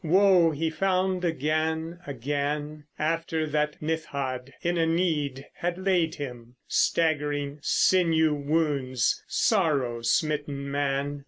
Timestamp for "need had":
4.87-5.77